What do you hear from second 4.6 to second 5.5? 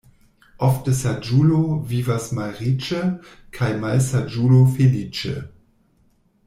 feliĉe.